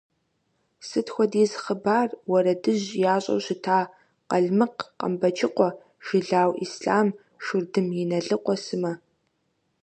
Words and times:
Сыт 0.87 1.07
хуэдиз 1.13 1.51
хъыбар, 1.63 2.09
уэрэдыжь 2.29 2.87
ящӏэу 3.13 3.39
щыта 3.45 3.79
Къалмыкъ 4.29 4.83
Къамбэчыкъуэ, 4.99 5.69
Жылау 6.05 6.51
Ислъам, 6.65 7.07
Шурдым 7.43 7.87
Иналыкъуэ 8.01 8.55
сымэ. 8.63 8.93